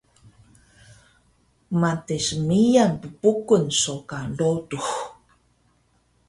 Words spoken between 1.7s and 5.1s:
Madis miyan ppuqun so ka rodux